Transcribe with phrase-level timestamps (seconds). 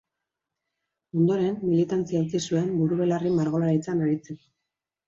[1.17, 4.47] Ondoren, militantzia utzi zuen buru-belarri margolaritzan aritzeko.